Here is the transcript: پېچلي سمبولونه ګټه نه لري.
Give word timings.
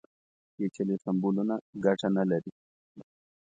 پېچلي 0.55 0.95
سمبولونه 1.03 1.55
ګټه 1.85 2.07
نه 2.15 2.23
لري. 2.31 2.51